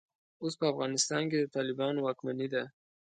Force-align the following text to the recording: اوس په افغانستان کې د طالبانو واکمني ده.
اوس 0.41 0.53
په 0.59 0.65
افغانستان 0.73 1.23
کې 1.29 1.37
د 1.39 1.45
طالبانو 1.55 1.99
واکمني 2.05 2.47
ده. 2.53 2.63